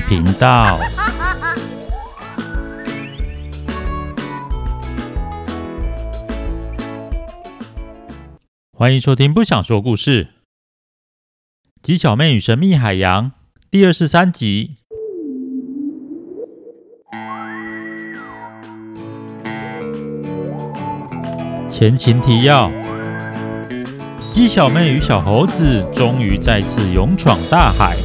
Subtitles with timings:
[0.00, 0.78] 频道。
[8.72, 10.24] 欢迎收听《不想说故事》
[11.82, 13.30] 《鸡小妹与神秘海洋》
[13.70, 14.76] 第二十三集。
[21.68, 22.70] 前情提要。
[24.36, 27.96] 鸡小妹与小猴子终于再次勇闯大海，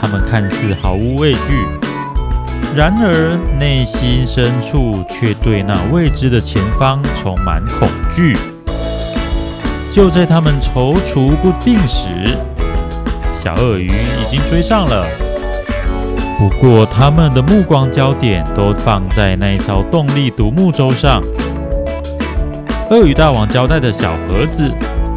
[0.00, 1.66] 他们看似毫无畏惧，
[2.74, 8.34] 然而内心深处却对那未知的前方充满恐惧。
[9.90, 12.08] 就在他们踌躇不定时，
[13.38, 15.06] 小鳄鱼已经追上了。
[16.38, 21.22] 不过，他们的目光焦点都放在那艘动力独木舟上。
[22.90, 24.64] 鳄鱼大王交代的小盒子，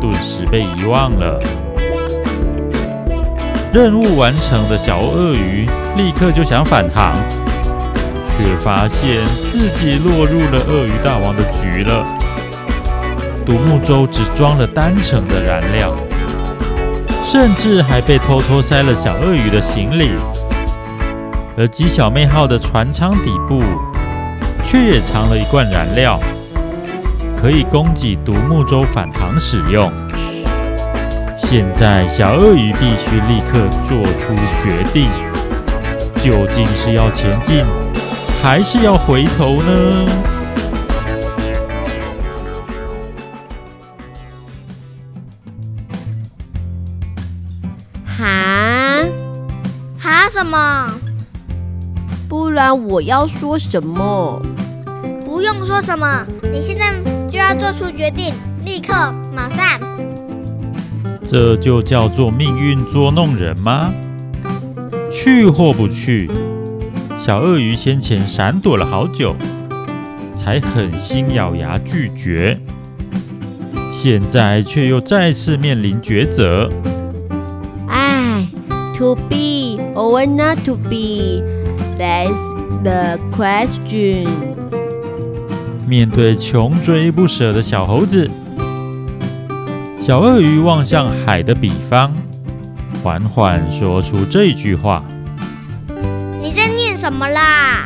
[0.01, 1.41] 顿时被遗忘了。
[3.73, 7.15] 任务完成的小鳄鱼立刻就想返航，
[8.23, 12.05] 却发现自己落入了鳄鱼大王的局了。
[13.43, 15.91] 独木舟只装了单程的燃料，
[17.25, 20.11] 甚至还被偷偷塞了小鳄鱼的行李。
[21.57, 23.59] 而鸡小妹号的船舱底部，
[24.63, 26.19] 却也藏了一罐燃料。
[27.35, 29.91] 可以供给独木舟返航使用。
[31.45, 35.07] 现在，小鳄鱼必须立刻做出决定：
[36.15, 37.63] 究竟是要前进，
[38.41, 40.07] 还是要回头呢？
[48.17, 49.05] 哈？
[49.99, 50.91] 哈什么？
[52.27, 54.41] 不然我要说什么？
[55.25, 56.93] 不用说什么，你现在。
[57.29, 58.31] 就要做出决定，
[58.63, 58.93] 立刻，
[59.35, 59.92] 马上。
[61.23, 63.93] 这就叫做命运捉弄人吗？
[65.11, 66.29] 去或不去？
[67.17, 69.33] 小鳄鱼先前闪躲了好久，
[70.35, 72.57] 才狠心咬牙拒绝，
[73.89, 76.69] 现在却又再次面临抉择。
[77.87, 78.45] 哎
[78.97, 82.33] ，to be or not to be，that's
[82.83, 84.27] the question。
[85.87, 88.29] 面对穷追不舍的小猴子，
[90.05, 92.11] 小鳄鱼望向海的彼方，
[93.01, 95.01] 缓缓说出这句话
[96.43, 97.85] ：“你在念什么啦？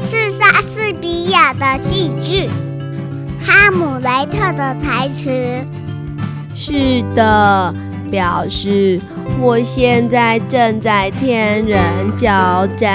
[0.00, 2.48] 是莎士比亚的戏剧
[3.44, 5.32] 《哈姆雷特》的台词。
[6.54, 7.74] 是的，
[8.08, 9.00] 表示
[9.40, 12.94] 我现在正在天人交战。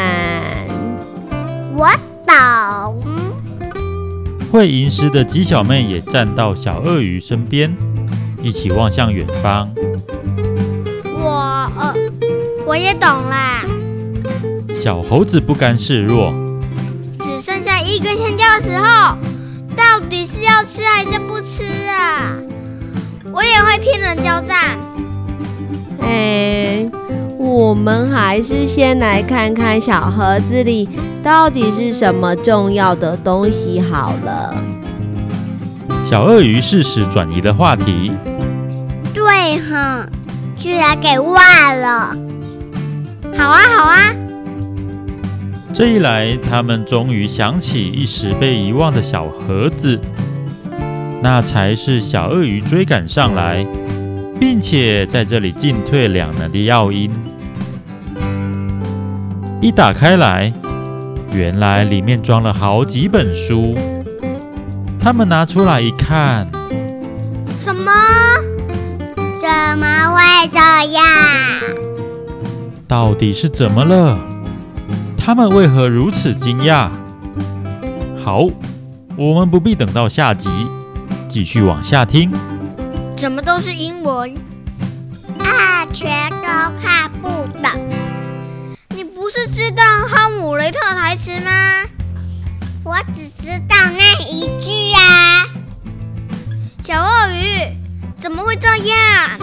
[1.76, 1.86] 我
[2.26, 3.04] 懂。”
[4.52, 7.76] 会吟诗的鸡小妹也站到小鳄鱼身边，
[8.42, 9.70] 一起望向远方。
[11.14, 11.94] 我呃，
[12.66, 13.64] 我也懂啦。
[14.74, 16.34] 小猴子不甘示弱，
[17.20, 19.16] 只剩下一根香蕉的时候，
[19.76, 22.34] 到底是要吃还是不吃啊？
[23.32, 24.80] 我也会天人交战。
[26.02, 26.90] 哎，
[27.40, 30.90] 我们还是先来看看小盒子里。
[31.24, 33.80] 到底是什么重要的东西？
[33.80, 34.54] 好了，
[36.04, 38.12] 小鳄鱼适时转移了话题。
[39.14, 40.06] 对哈，
[40.58, 42.14] 居然给忘了。
[43.38, 44.14] 好啊，好啊。
[45.74, 49.98] 这一来，他们终于想起一时被遗忘的小盒子，
[51.22, 53.66] 那才是小鳄鱼追赶上来，
[54.40, 57.12] 并且在这里进退两难的要因。
[59.62, 60.52] 一打开来。
[61.32, 63.76] 原来里面装了好几本书，
[65.00, 66.48] 他们拿出来一看，
[67.60, 67.92] 什么？
[69.40, 69.86] 怎么
[70.16, 70.60] 会这
[70.92, 71.04] 样？
[72.88, 74.20] 到底是怎么了？
[75.16, 76.90] 他们为何如此惊讶？
[78.26, 78.48] 好，
[79.16, 80.50] 我们不必等到下集，
[81.28, 82.32] 继续往下听。
[83.20, 84.34] 怎么都是英文？
[85.40, 86.48] 啊，全都
[86.82, 87.28] 看不
[87.62, 87.70] 懂。
[88.96, 91.52] 你不是知道哈姆雷特台词吗？
[92.86, 95.46] 我只知道那一句啊。
[96.86, 97.76] 小鳄鱼，
[98.18, 99.38] 怎么会这样？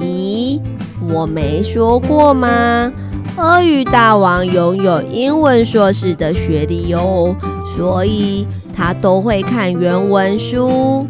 [0.00, 0.58] 咦，
[1.02, 2.90] 我没说过吗？
[3.36, 7.36] 鳄鱼大王拥有英文硕士的学历哟，
[7.76, 11.06] 所以他都会看原文书。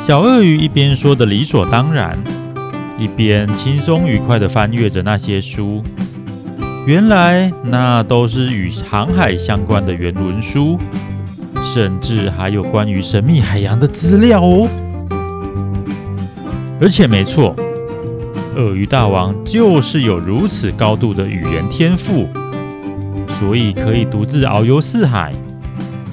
[0.00, 2.18] 小鳄鱼一边说的理所当然，
[2.98, 5.82] 一边轻松愉快的翻阅着那些书。
[6.86, 10.78] 原来那都是与航海相关的原文书，
[11.62, 14.66] 甚至还有关于神秘海洋的资料哦。
[16.80, 17.54] 而且没错，
[18.56, 22.26] 鳄鱼大王就是有如此高度的语言天赋，
[23.38, 25.34] 所以可以独自遨游四海，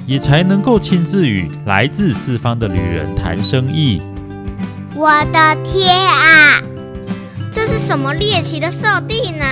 [0.08, 4.00] 也才能够亲自与来自四方的旅人谈生意。
[4.94, 6.62] 我的天啊，
[7.52, 9.44] 这是什么猎奇的设定呢？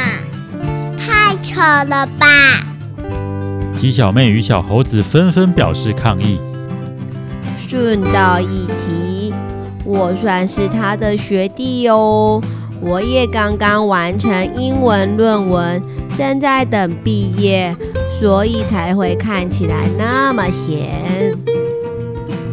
[0.97, 2.65] 太扯了吧！
[3.77, 6.41] 鸡小妹与小猴子纷纷表示抗议。
[7.59, 9.35] 顺道一提，
[9.85, 12.41] 我算是他的学弟哦。
[12.81, 15.83] 我也刚刚完成英文论文，
[16.17, 17.77] 正在等毕业，
[18.19, 21.37] 所以才会看起来那么闲。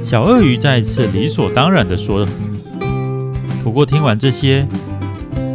[0.05, 2.27] 小鳄鱼再次理所当然的说。
[3.63, 4.67] 不过听完这些，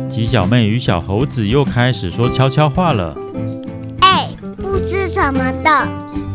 [0.08, 3.14] 鸡小妹与小猴子又开始说悄悄话了。
[4.00, 5.70] 哎，不知怎么的，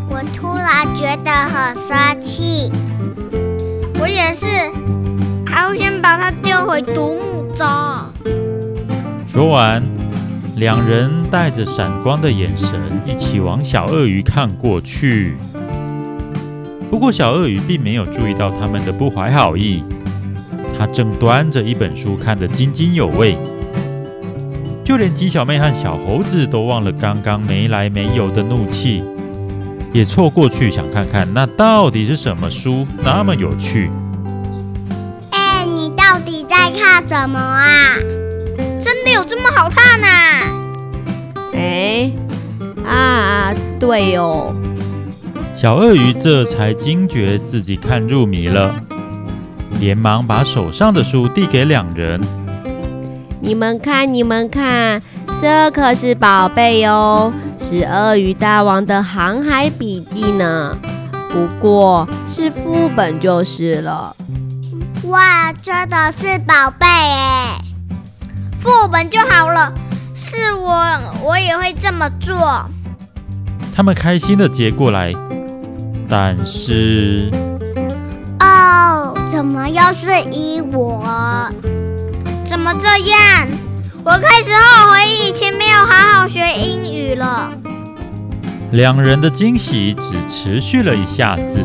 [0.08, 2.72] 我突然觉得很生气。
[4.00, 4.46] 我也是，
[5.46, 7.66] 还要先把它丢回独木舟。
[9.28, 9.82] 说完，
[10.56, 15.36] 两人带着闪光的眼神一起往小鳄鱼看过去。
[16.92, 19.84] 不过，小鳄鱼并没有注意到他们的不怀好意，
[20.78, 23.36] 他正端着一本书看得津津有味。
[24.84, 29.04] 就连鸡小妹和小猴子都忘了刚刚没来没有的怒气。
[29.92, 33.90] 也凑过去想看看，那到底是什么书那么有趣？
[35.32, 37.98] 哎，你到底在看什么啊？
[39.14, 40.08] 有这么好看呢？
[41.54, 42.12] 哎，
[42.86, 44.56] 啊，对哦。
[45.56, 48.76] 小鳄鱼这才惊觉自己看入迷了，
[49.80, 52.20] 连忙把手上的书递给两人。
[53.40, 55.02] 你们看，你们看，
[55.42, 57.32] 这可是宝贝哦。
[57.60, 60.78] 是鳄鱼大王的航海笔记呢，
[61.30, 64.16] 不过是副本就是了。
[65.06, 67.58] 哇，真的是宝贝哎！
[68.64, 69.74] 副本就好了，
[70.16, 70.74] 是我
[71.22, 72.66] 我也会这么做。
[73.76, 75.14] 他们开心的接过来，
[76.08, 77.30] 但是……
[78.40, 81.52] 哦，怎么又是依我？
[82.46, 83.48] 怎么这样？
[84.02, 87.52] 我开始后悔以前没有好好学英语了。
[88.72, 91.60] 两人的惊喜只持续了一下子，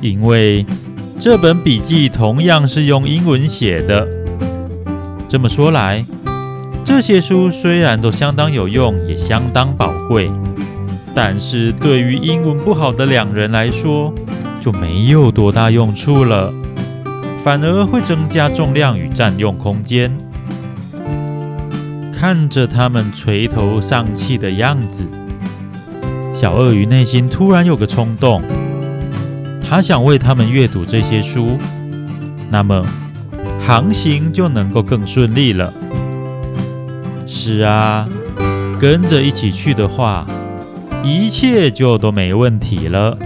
[0.00, 0.64] 因为
[1.20, 4.21] 这本笔记同样是用英文写的。
[5.32, 6.04] 这么说来，
[6.84, 10.30] 这些书虽然都相当有用，也相当宝贵，
[11.14, 14.12] 但是对于英文不好的两人来说，
[14.60, 16.52] 就没有多大用处了，
[17.42, 20.14] 反而会增加重量与占用空间。
[22.12, 25.06] 看着他们垂头丧气的样子，
[26.34, 28.42] 小鳄鱼内心突然有个冲动，
[29.66, 31.56] 他想为他们阅读这些书，
[32.50, 32.84] 那么
[33.66, 35.72] 航行就能够更顺利了。
[37.26, 38.08] 是啊，
[38.78, 40.26] 跟着一起去的话，
[41.02, 43.16] 一切就都没问题了。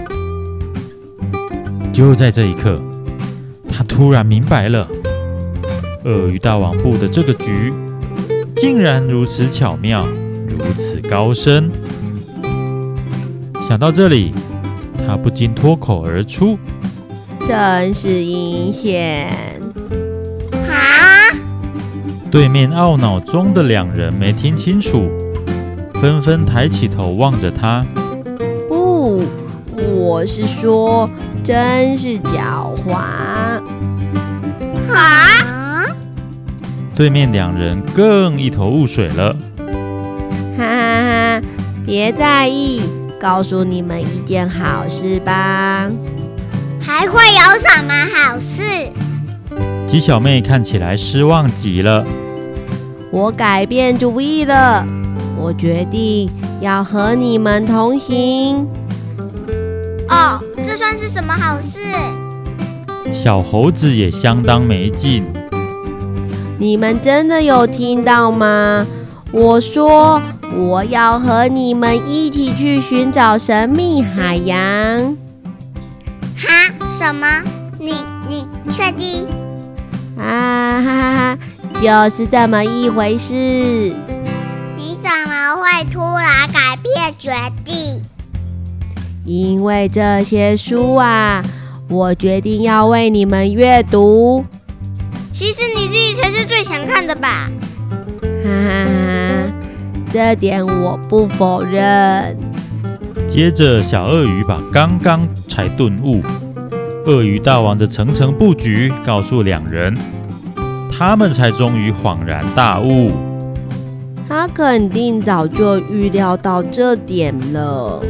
[1.91, 2.79] 就在这一刻，
[3.67, 4.87] 他突然明白了，
[6.05, 7.73] 鳄鱼大王布的这个局。
[8.55, 10.05] 竟然如此巧妙，
[10.47, 11.69] 如此高深。
[13.67, 14.33] 想到这里，
[15.05, 16.57] 他不禁脱口而出
[17.47, 19.29] ：“真是阴险！”
[22.37, 22.39] 啊！
[22.39, 25.09] 对面懊恼中的两人没听清楚，
[25.99, 27.83] 纷纷抬起头望着他。
[28.69, 29.23] 不，
[29.75, 31.09] 我是说，
[31.43, 32.93] 真是狡猾！
[34.93, 35.83] 啊！
[36.93, 39.35] 对面两人更一头雾水了。
[40.55, 41.41] 哈哈哈！
[41.87, 42.83] 别在意，
[43.19, 45.89] 告诉你们一件好事吧。
[46.79, 48.61] 还会有什么好事？
[49.87, 52.05] 鸡小妹看起来失望极了。
[53.11, 54.85] 我改变主意了，
[55.37, 56.29] 我决定
[56.61, 58.67] 要和你们同行。
[60.09, 61.79] 哦，这算是什么好事？
[63.13, 65.25] 小猴子也相当没劲。
[66.57, 68.85] 你们真的有听到吗？
[69.31, 70.21] 我说
[70.55, 74.57] 我要和你们一起去寻找神秘海洋。
[76.35, 76.73] 哈？
[76.89, 77.27] 什么？
[77.79, 77.93] 你
[78.27, 79.25] 你确定？
[80.17, 81.37] 啊哈哈哈！
[81.81, 83.33] 就是这么一回事。
[83.33, 87.31] 你怎么会突然改变决
[87.63, 88.01] 定？
[89.23, 91.43] 因为这些书啊，
[91.89, 94.43] 我决定要为你们阅读。
[95.31, 97.49] 其实你自己才是最想看的吧？
[98.21, 98.91] 哈哈哈，
[100.11, 102.35] 这点我不否认。
[103.27, 106.23] 接着，小鳄鱼把刚刚才顿悟
[107.05, 109.95] 鳄鱼大王的层层布局告诉两人。
[110.97, 113.11] 他们才终于恍然大悟。
[114.27, 118.01] 他肯定早就预料到这点了。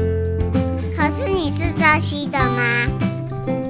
[0.96, 2.88] 可是你是泽西的吗？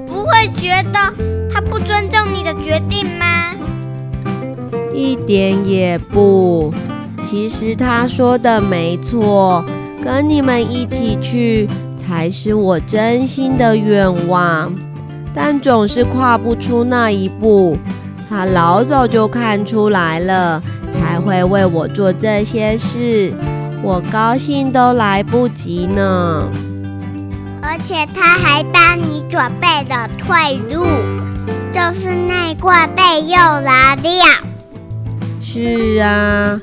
[0.06, 1.12] 不会觉得
[1.52, 3.54] 他不尊重你的决定吗？
[4.94, 6.72] 一点也不。
[7.22, 9.64] 其实他说的没错，
[10.02, 11.68] 跟你们一起去
[12.00, 14.72] 才是我真心的愿望，
[15.34, 17.76] 但总是跨不出那一步。
[18.28, 20.62] 他老早就看出来了。
[20.90, 23.32] 才会为我做这些事，
[23.82, 26.48] 我高兴都来不及呢。
[27.62, 30.84] 而且他还帮你准备了退路，
[31.72, 34.10] 就是那块被又拿掉。
[35.42, 36.60] 是啊，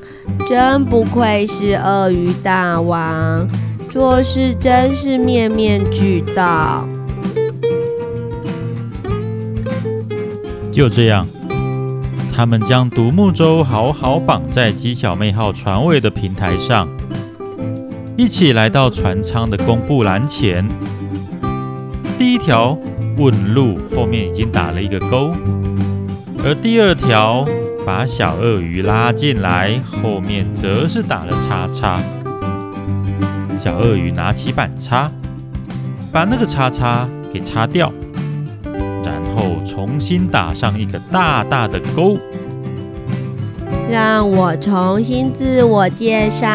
[0.49, 3.47] 真不愧是鳄鱼大王，
[3.91, 6.87] 做事真是面面俱到。
[10.71, 11.25] 就这样。
[12.35, 16.85] 他们将独木舟好好绑在鸡小妹号船尾的平台上，
[18.17, 20.67] 一起来到船舱的公布栏前。
[22.19, 22.77] 第一条
[23.17, 25.33] 问路后面已经打了一个勾，
[26.43, 27.47] 而第二条
[27.85, 32.01] 把小鳄鱼拉进来后面则是打了叉叉。
[33.57, 35.09] 小鳄鱼拿起板擦，
[36.11, 37.89] 把那个叉叉给擦掉。
[39.35, 42.17] 后重新打上一个大大的勾。
[43.89, 46.47] 让我重新自我介绍，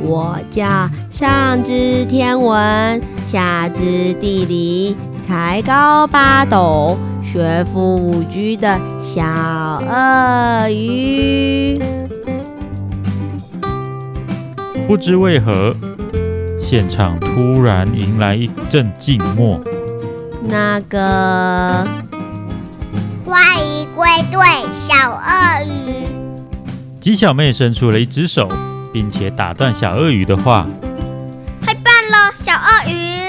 [0.00, 11.78] 我叫上知天文，下知地理，才高八斗，学富五车的小鳄鱼。
[14.86, 15.76] 不知为何，
[16.58, 19.60] 现场突然迎来一阵静默。
[20.50, 21.86] 那个，
[23.26, 24.40] 欢迎归队，
[24.72, 26.06] 小鳄鱼。
[26.98, 28.48] 鸡小妹伸出了一只手，
[28.90, 30.66] 并且打断小鳄鱼的话
[31.60, 33.28] ：“太棒了，小鳄鱼！”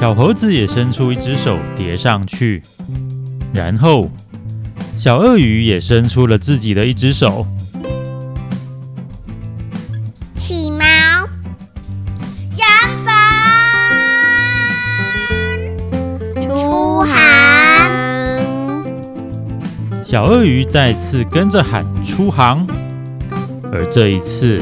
[0.00, 2.64] 小猴子也伸出一只手叠上去，
[3.54, 4.10] 然后
[4.96, 7.46] 小鳄鱼也伸出了自己的一只手。
[20.16, 22.66] 小鳄鱼再次跟着喊出航，
[23.70, 24.58] 而这一次，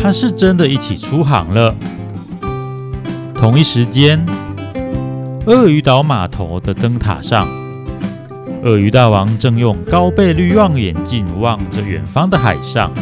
[0.00, 1.74] 它是真的一起出航了。
[3.34, 4.24] 同一时间，
[5.46, 7.44] 鳄鱼岛码头的灯塔上，
[8.62, 12.92] 鳄鱼大王正用高倍率望远镜望着远方的海上，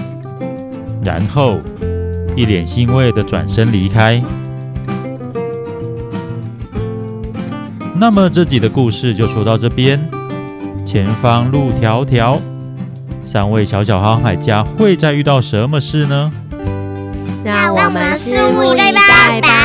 [1.04, 1.60] 然后
[2.34, 4.18] 一脸欣慰的转身离开。
[7.94, 10.02] 那么这集的故事就说到这边。
[10.84, 12.38] 前方路迢迢，
[13.24, 16.30] 三位小小航海家会再遇到什么事呢？
[17.44, 19.61] 让我们拭目以待吧。